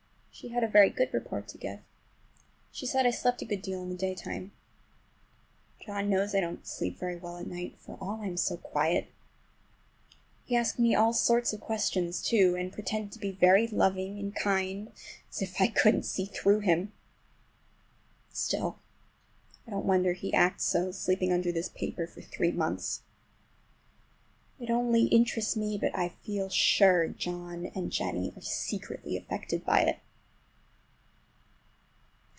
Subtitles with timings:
[0.33, 1.81] She had a very good report to give.
[2.71, 4.53] She said I slept a good deal in the daytime.
[5.85, 9.07] John knows I don't sleep very well at night, for all I'm so quiet!
[10.45, 14.33] He asked me all sorts of questions, too, and pretended to be very loving and
[14.35, 14.91] kind.
[15.29, 16.91] As if I couldn't see through him!
[18.33, 18.79] Still,
[19.67, 23.01] I don't wonder he acts so, sleeping under this paper for three months.
[24.59, 29.81] It only interests me, but I feel sure John and Jennie are secretly affected by
[29.81, 29.99] it.